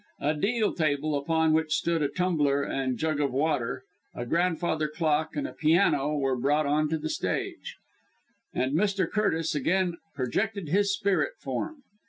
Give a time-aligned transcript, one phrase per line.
[0.19, 3.83] A deal table (upon which stood a tumbler and jug of water),
[4.15, 7.75] a grandfather clock, and a piano were brought on to the stage,
[8.51, 9.07] and Mr.
[9.07, 11.83] Curtis once again projected his spirit form.